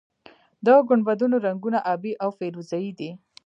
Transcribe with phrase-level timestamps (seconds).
[0.65, 3.11] د ګنبدونو رنګونه ابي او فیروزه یي دي.